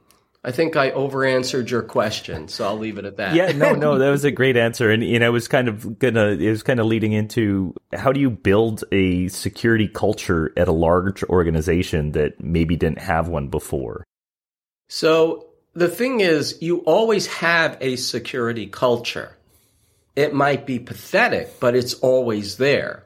[0.49, 3.35] I think I over answered your question, so I'll leave it at that.
[3.35, 5.99] Yeah, no, no, that was a great answer, and you know, it was kind of
[5.99, 10.67] gonna, it was kind of leading into how do you build a security culture at
[10.67, 14.05] a large organization that maybe didn't have one before.
[14.89, 19.37] So the thing is, you always have a security culture.
[20.17, 23.05] It might be pathetic, but it's always there.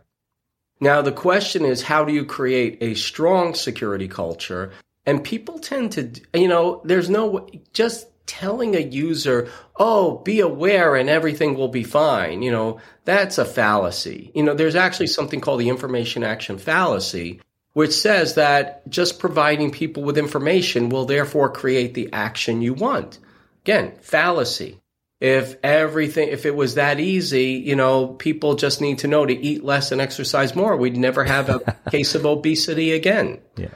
[0.81, 4.71] Now, the question is, how do you create a strong security culture?
[5.05, 10.95] And people tend to, you know, there's no, just telling a user, oh, be aware
[10.95, 14.31] and everything will be fine, you know, that's a fallacy.
[14.35, 17.41] You know, there's actually something called the information action fallacy,
[17.73, 23.19] which says that just providing people with information will therefore create the action you want.
[23.63, 24.79] Again, fallacy
[25.23, 29.33] if everything if it was that easy you know people just need to know to
[29.33, 31.61] eat less and exercise more we'd never have a
[31.93, 33.69] case of obesity again yeah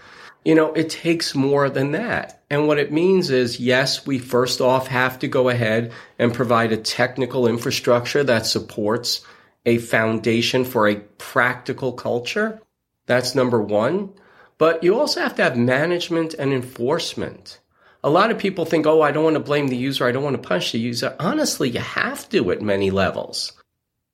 [0.46, 4.61] you know it takes more than that and what it means is yes we first
[4.61, 9.26] off have to go ahead and provide a technical infrastructure that supports
[9.66, 12.62] a foundation for a practical culture
[13.06, 14.12] that's number 1
[14.56, 17.59] but you also have to have management and enforcement
[18.04, 20.06] a lot of people think, oh, I don't want to blame the user.
[20.06, 21.16] I don't want to punish the user.
[21.18, 23.52] Honestly, you have to at many levels.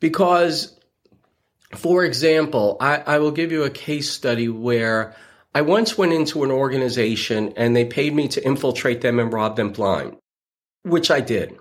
[0.00, 0.74] Because,
[1.74, 5.14] for example, I, I will give you a case study where
[5.54, 9.56] I once went into an organization and they paid me to infiltrate them and rob
[9.56, 10.16] them blind,
[10.82, 11.58] which I did.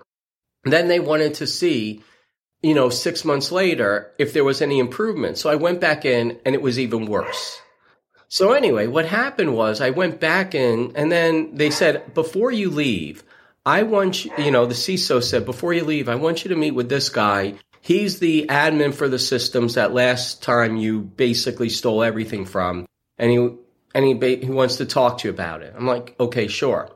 [0.64, 2.02] Then they wanted to see,
[2.62, 5.36] you know, six months later if there was any improvement.
[5.36, 7.60] So I went back in and it was even worse.
[8.28, 12.70] So anyway, what happened was I went back in and then they said, before you
[12.70, 13.22] leave,
[13.66, 16.56] I want you, you know, the CISO said, before you leave, I want you to
[16.56, 17.54] meet with this guy.
[17.82, 22.86] He's the admin for the systems that last time you basically stole everything from.
[23.18, 23.50] And he,
[23.94, 25.74] and he, he wants to talk to you about it.
[25.76, 26.90] I'm like, okay, sure.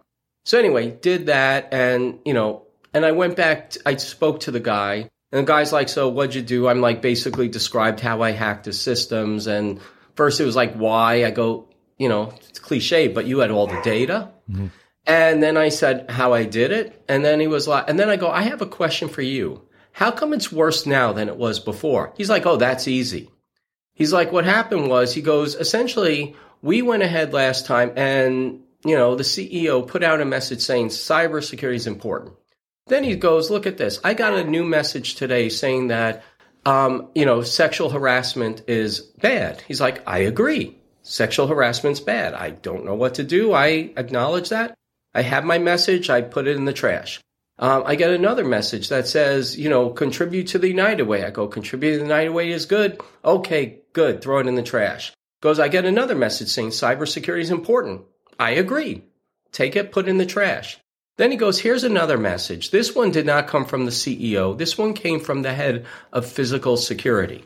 [0.45, 1.69] So anyway, did that.
[1.73, 5.51] And, you know, and I went back, to, I spoke to the guy and the
[5.51, 6.69] guy's like, so what'd you do?
[6.69, 9.81] I'm like, basically described how I hacked his systems and,
[10.17, 11.27] First, it was like, why?
[11.27, 14.31] I go, you know, it's cliche, but you had all the data.
[14.51, 14.69] Mm-hmm.
[15.07, 17.05] And then I said how I did it.
[17.07, 19.63] And then he was like, and then I go, I have a question for you.
[19.93, 22.15] How come it's worse now than it was before?
[22.17, 23.31] He's like, oh, that's easy.
[23.93, 26.35] He's like, what happened was, he goes, essentially,
[26.67, 30.89] we went ahead last time and, you know, the CEO put out a message saying
[30.89, 32.35] cybersecurity is important.
[32.89, 34.01] Then he goes, look at this.
[34.05, 36.23] I got a new message today saying that
[36.67, 39.63] um, you know, sexual harassment is bad.
[39.69, 40.77] He's like, I agree.
[41.03, 42.35] Sexual harassment's bad.
[42.35, 43.53] I don't know what to do.
[43.53, 44.75] I acknowledge that.
[45.15, 46.11] I have my message.
[46.11, 47.21] I put it in the trash.
[47.61, 51.25] Um, I get another message that says, you know, contribute to the United Way.
[51.25, 53.01] I go, contribute to the United Way is good.
[53.25, 54.21] Okay, good.
[54.21, 55.13] Throw it in the trash.
[55.43, 58.03] Goes, I get another message saying cybersecurity is important.
[58.39, 59.05] I agree.
[59.53, 60.79] Take it, put it in the trash.
[61.19, 62.71] Then he goes, here's another message.
[62.71, 64.57] This one did not come from the CEO.
[64.57, 67.45] This one came from the head of physical security.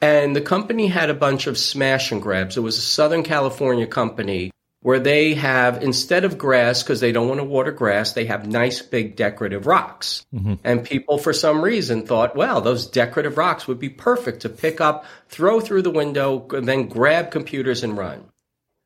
[0.00, 2.56] And the company had a bunch of smash and grabs.
[2.56, 4.50] It was a Southern California company
[4.82, 8.46] where they have, instead of grass, because they don't want to water grass, they have
[8.46, 10.26] nice big decorative rocks.
[10.34, 10.54] Mm-hmm.
[10.64, 14.80] And people, for some reason, thought, well, those decorative rocks would be perfect to pick
[14.80, 18.24] up, throw through the window, and then grab computers and run.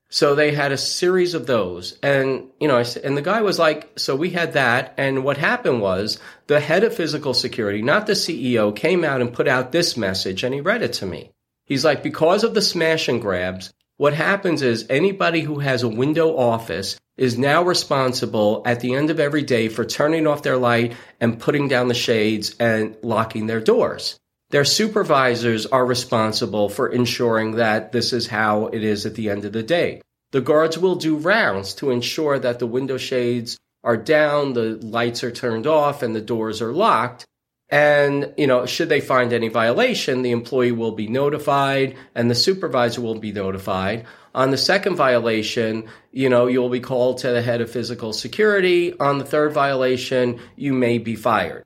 [0.08, 1.98] So they had a series of those.
[2.02, 4.94] And, you know, and the guy was like, so we had that.
[4.98, 9.32] And what happened was the head of physical security, not the CEO, came out and
[9.32, 11.32] put out this message and he read it to me.
[11.64, 15.88] He's like, because of the smash and grabs, what happens is anybody who has a
[15.88, 20.58] window office is now responsible at the end of every day for turning off their
[20.58, 24.18] light and putting down the shades and locking their doors.
[24.50, 29.44] Their supervisors are responsible for ensuring that this is how it is at the end
[29.44, 30.02] of the day.
[30.32, 35.24] The guards will do rounds to ensure that the window shades are down, the lights
[35.24, 37.24] are turned off, and the doors are locked.
[37.68, 42.34] And, you know, should they find any violation, the employee will be notified and the
[42.34, 44.06] supervisor will be notified.
[44.34, 48.96] On the second violation, you know, you'll be called to the head of physical security.
[49.00, 51.64] On the third violation, you may be fired.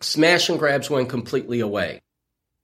[0.00, 2.00] Smash and grabs went completely away.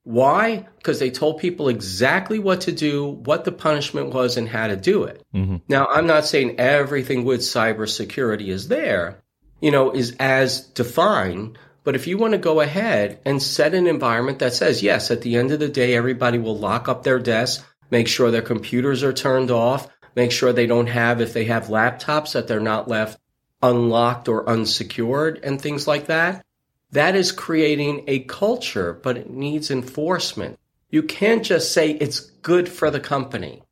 [0.04, 0.66] Why?
[0.78, 4.76] Because they told people exactly what to do, what the punishment was, and how to
[4.76, 5.22] do it.
[5.34, 5.56] Mm-hmm.
[5.68, 9.22] Now, I'm not saying everything with cybersecurity is there,
[9.60, 11.58] you know, is as defined.
[11.88, 15.22] But if you want to go ahead and set an environment that says, yes, at
[15.22, 19.02] the end of the day, everybody will lock up their desks, make sure their computers
[19.02, 22.88] are turned off, make sure they don't have, if they have laptops, that they're not
[22.88, 23.18] left
[23.62, 26.44] unlocked or unsecured and things like that.
[26.90, 30.58] That is creating a culture, but it needs enforcement.
[30.90, 33.62] You can't just say it's good for the company.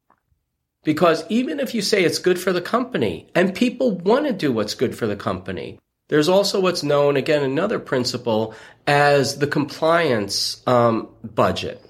[0.85, 4.53] Because even if you say it's good for the company and people want to do
[4.53, 5.79] what's good for the company,
[6.09, 8.55] there's also what's known, again, another principle
[8.87, 11.83] as the compliance um, budget.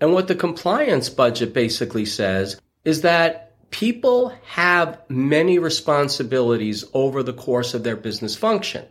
[0.00, 7.32] And what the compliance budget basically says is that people have many responsibilities over the
[7.32, 8.86] course of their business function.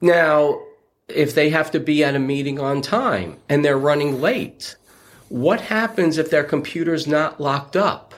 [0.00, 0.60] Now,
[1.08, 4.74] if they have to be at a meeting on time and they're running late,
[5.28, 8.14] what happens if their computer's not locked up?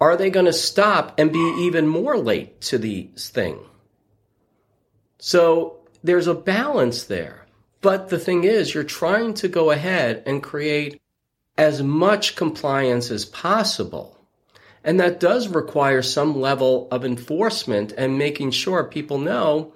[0.00, 3.58] Are they going to stop and be even more late to the thing?
[5.18, 7.46] So there's a balance there.
[7.80, 11.00] But the thing is, you're trying to go ahead and create
[11.56, 14.18] as much compliance as possible.
[14.82, 19.72] And that does require some level of enforcement and making sure people know,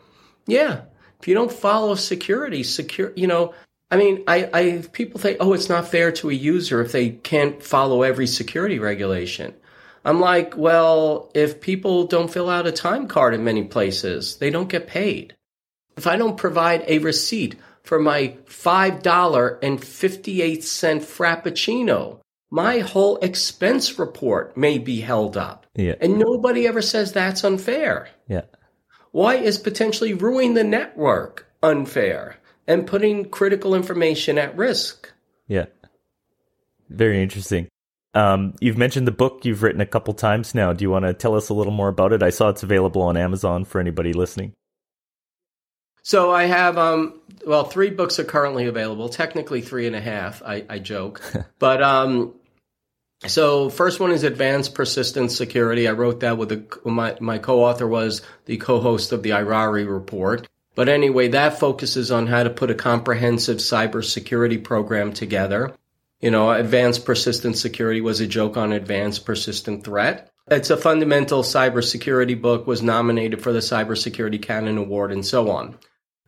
[0.47, 0.83] yeah,
[1.21, 3.55] if you don't follow security, secure, you know,
[3.91, 7.11] I mean, I, I, people think, oh, it's not fair to a user if they
[7.11, 9.55] can't follow every security regulation.
[10.05, 14.51] I'm like, well, if people don't fill out a time card in many places, they
[14.51, 15.37] don't get paid.
[15.97, 19.61] If I don't provide a receipt for my $5.58
[21.03, 22.21] Frappuccino,
[22.51, 25.67] my whole expense report may be held up.
[25.75, 25.95] Yeah.
[26.01, 28.09] And nobody ever says that's unfair.
[28.27, 28.43] Yeah.
[29.13, 35.13] Why is potentially ruining the network unfair and putting critical information at risk?
[35.47, 35.67] Yeah.
[36.89, 37.69] Very interesting.
[38.13, 40.73] Um, you've mentioned the book you've written a couple times now.
[40.73, 42.23] Do you want to tell us a little more about it?
[42.23, 44.53] I saw it's available on Amazon for anybody listening.
[46.03, 49.09] So I have, um, well, three books are currently available.
[49.09, 50.43] Technically, three and a half.
[50.43, 51.23] I, I joke,
[51.59, 52.35] but um,
[53.27, 55.87] so first one is advanced persistent security.
[55.87, 60.49] I wrote that with a, my my co-author was the co-host of the IRARI report.
[60.75, 65.75] But anyway, that focuses on how to put a comprehensive cybersecurity program together.
[66.21, 70.31] You know, advanced persistent security was a joke on advanced persistent threat.
[70.51, 75.79] It's a fundamental cybersecurity book, was nominated for the Cybersecurity Canon Award, and so on.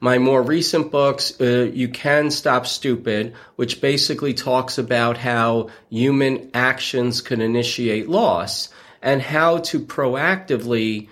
[0.01, 6.51] My more recent books, uh, You Can Stop Stupid, which basically talks about how human
[6.55, 8.69] actions can initiate loss
[9.03, 11.09] and how to proactively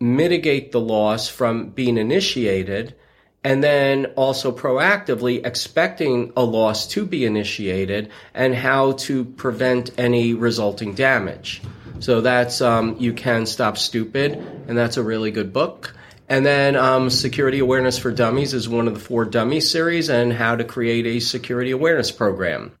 [0.00, 2.94] mitigate the loss from being initiated
[3.44, 10.34] and then also proactively expecting a loss to be initiated and how to prevent any
[10.34, 11.62] resulting damage.
[11.98, 14.32] So that's um, You Can Stop Stupid,
[14.66, 15.94] and that's a really good book.
[16.28, 20.32] And then um, Security Awareness for Dummies is one of the four dummy series and
[20.32, 22.72] how to create a security awareness program.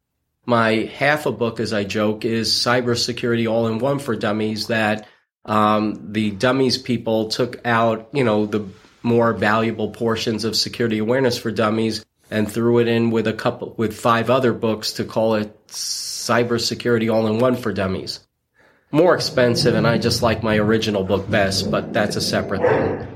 [0.46, 5.06] My half a book, as I joke, is Cybersecurity All in One for Dummies that
[5.44, 8.66] um, the dummies people took out, you know, the
[9.02, 13.74] more valuable portions of security awareness for dummies and threw it in with a couple
[13.76, 18.20] with five other books to call it cybersecurity all in one for dummies
[18.90, 23.08] more expensive and i just like my original book best but that's a separate thing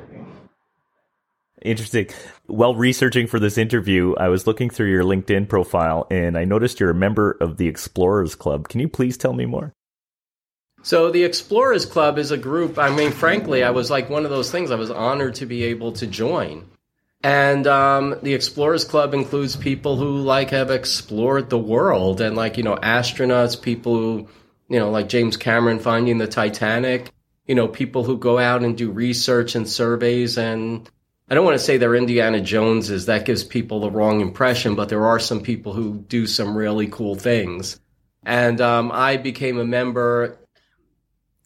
[1.62, 2.08] Interesting.
[2.46, 6.78] While researching for this interview, I was looking through your LinkedIn profile and I noticed
[6.78, 8.68] you're a member of the Explorers Club.
[8.68, 9.72] Can you please tell me more?
[10.86, 12.78] So, the Explorers Club is a group.
[12.78, 14.70] I mean, frankly, I was like one of those things.
[14.70, 16.64] I was honored to be able to join.
[17.24, 22.56] And um, the Explorers Club includes people who like have explored the world and like,
[22.56, 24.28] you know, astronauts, people who,
[24.68, 27.10] you know, like James Cameron finding the Titanic,
[27.48, 30.88] you know, people who go out and do research and surveys and
[31.28, 33.06] I don't want to say they're Indiana Joneses.
[33.06, 36.86] That gives people the wrong impression, but there are some people who do some really
[36.86, 37.80] cool things.
[38.22, 40.38] And um, I became a member.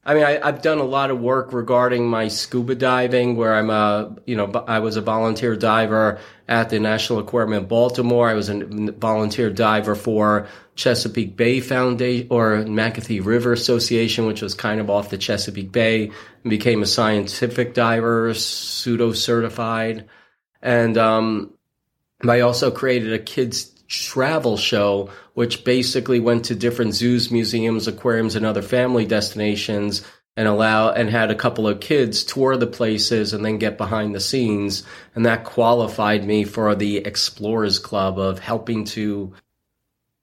[0.02, 3.68] I mean, I, have done a lot of work regarding my scuba diving, where I'm
[3.68, 8.28] a, you know, I was a volunteer diver at the National Aquarium in Baltimore.
[8.28, 14.54] I was a volunteer diver for Chesapeake Bay Foundation or Magothy River Association, which was
[14.54, 16.10] kind of off the Chesapeake Bay,
[16.44, 20.08] and became a scientific diver, pseudo certified.
[20.62, 21.52] And um,
[22.26, 28.36] I also created a kids travel show, which basically went to different zoos, museums, aquariums,
[28.36, 30.02] and other family destinations
[30.36, 34.14] and allow and had a couple of kids tour the places and then get behind
[34.14, 34.84] the scenes
[35.14, 39.34] and that qualified me for the explorers club of helping to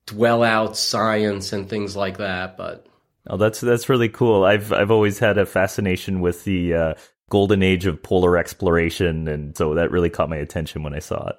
[0.06, 2.56] dwell out science and things like that.
[2.56, 2.88] But
[3.30, 4.46] oh, that's that's really cool.
[4.46, 6.94] I've I've always had a fascination with the uh,
[7.30, 11.28] golden age of polar exploration, and so that really caught my attention when I saw
[11.28, 11.36] it.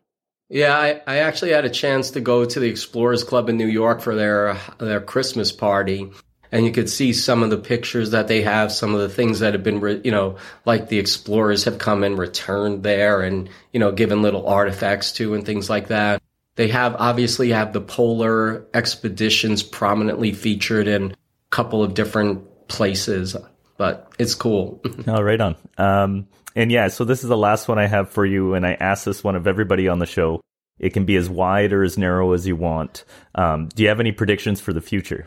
[0.48, 3.66] Yeah, I, I actually had a chance to go to the Explorers Club in New
[3.66, 6.10] York for their their Christmas party,
[6.50, 9.40] and you could see some of the pictures that they have, some of the things
[9.40, 13.50] that have been, re- you know, like the explorers have come and returned there, and
[13.72, 16.22] you know, given little artifacts to and things like that.
[16.56, 21.14] They have obviously have the polar expeditions prominently featured in a
[21.50, 23.36] couple of different places,
[23.78, 24.82] but it's cool.
[25.06, 25.56] oh, right on.
[25.78, 28.74] Um, and yeah, so this is the last one I have for you, and I
[28.74, 30.42] ask this one of everybody on the show.
[30.78, 33.04] It can be as wide or as narrow as you want.
[33.34, 35.26] Um, do you have any predictions for the future?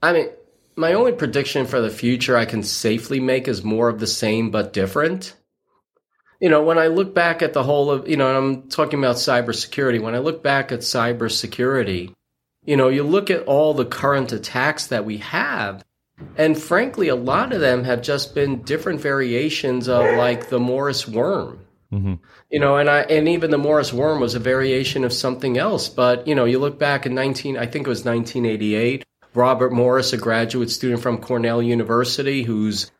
[0.00, 0.28] I mean,
[0.74, 4.50] my only prediction for the future I can safely make is more of the same
[4.50, 5.36] but different.
[6.40, 9.16] You know, when I look back at the whole of, you know, I'm talking about
[9.16, 12.12] cybersecurity, when I look back at cybersecurity,
[12.64, 15.84] you know, you look at all the current attacks that we have,
[16.36, 21.06] and frankly, a lot of them have just been different variations of like the Morris
[21.06, 21.60] worm.
[21.92, 22.14] Mm-hmm.
[22.50, 25.88] You know, and I and even the Morris worm was a variation of something else.
[25.88, 29.04] But you know, you look back in nineteen, I think it was nineteen eighty eight.
[29.34, 32.90] Robert Morris, a graduate student from Cornell University, whose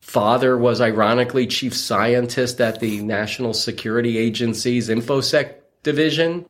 [0.00, 6.46] father was ironically chief scientist at the National Security Agency's InfoSec division.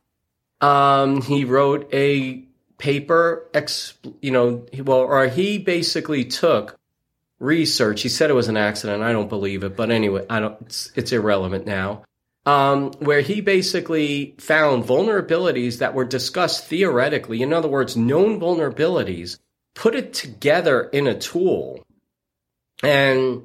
[0.59, 2.43] Um, he wrote a
[2.77, 3.49] paper,
[4.21, 6.77] you know, well, or he basically took
[7.39, 8.01] research.
[8.01, 9.03] He said it was an accident.
[9.03, 10.61] I don't believe it, but anyway, I don't.
[10.61, 12.03] It's, it's irrelevant now.
[12.45, 17.41] Um, where he basically found vulnerabilities that were discussed theoretically.
[17.41, 19.39] In other words, known vulnerabilities,
[19.73, 21.83] put it together in a tool,
[22.83, 23.43] and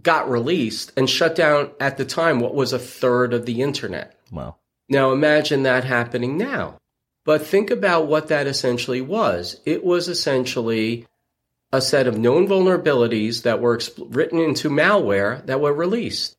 [0.00, 4.16] got released and shut down at the time what was a third of the internet.
[4.30, 4.56] Wow.
[4.88, 6.78] Now imagine that happening now.
[7.26, 9.60] But think about what that essentially was.
[9.66, 11.06] It was essentially
[11.72, 16.36] a set of known vulnerabilities that were exp- written into malware that were released.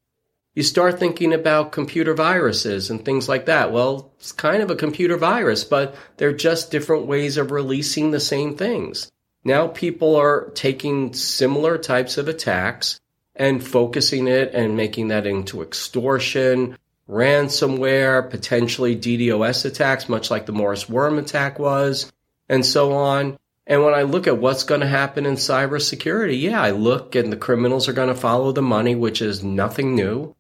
[0.55, 3.71] You start thinking about computer viruses and things like that.
[3.73, 8.21] Well, it's kind of a computer virus, but they're just different ways of releasing the
[8.21, 9.11] same things.
[9.43, 12.99] Now people are taking similar types of attacks
[13.35, 16.77] and focusing it and making that into extortion
[17.10, 22.12] ransomware, potentially DDoS attacks, much like the Morris Worm attack was,
[22.49, 23.38] and so on.
[23.66, 27.32] And when I look at what's going to happen in cybersecurity, yeah, I look and
[27.32, 30.34] the criminals are going to follow the money, which is nothing new.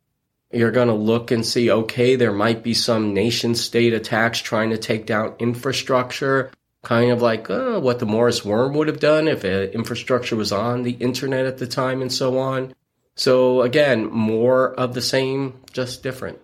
[0.51, 4.69] You're going to look and see, okay, there might be some nation state attacks trying
[4.69, 6.51] to take down infrastructure,
[6.83, 10.83] kind of like uh, what the Morris Worm would have done if infrastructure was on
[10.83, 12.73] the internet at the time and so on.
[13.15, 16.39] So again, more of the same, just different.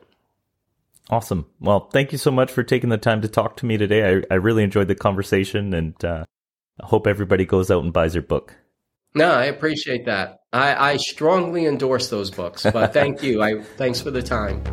[1.10, 1.45] Awesome.
[1.60, 4.18] Well, thank you so much for taking the time to talk to me today.
[4.18, 6.26] I, I really enjoyed the conversation and uh,
[6.82, 8.56] I hope everybody goes out and buys your book.
[9.16, 10.39] No, I appreciate that.
[10.51, 13.43] I, I strongly endorse those books, but thank you.
[13.43, 14.64] I thanks for the time.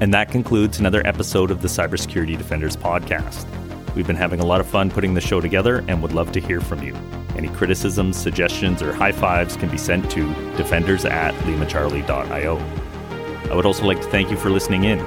[0.00, 3.46] And that concludes another episode of the Cybersecurity Defenders podcast.
[3.94, 6.40] We've been having a lot of fun putting the show together and would love to
[6.40, 6.96] hear from you.
[7.36, 12.81] Any criticisms, suggestions, or high fives can be sent to defenders at limacharlie.io.
[13.52, 14.98] I would also like to thank you for listening in.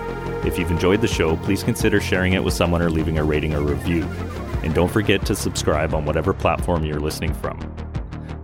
[0.45, 3.55] If you've enjoyed the show, please consider sharing it with someone or leaving a rating
[3.55, 4.03] or review.
[4.61, 7.59] And don't forget to subscribe on whatever platform you're listening from.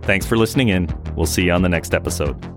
[0.02, 0.88] Thanks for listening in.
[1.14, 2.51] We'll see you on the next episode.